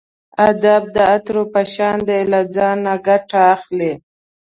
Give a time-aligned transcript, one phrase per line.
[0.49, 3.93] ادب د عطرو په شان دی له ځانه ګټه اخلئ.